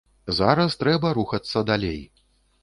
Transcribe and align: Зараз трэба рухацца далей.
Зараз 0.37 0.77
трэба 0.83 1.11
рухацца 1.19 1.63
далей. 1.69 2.01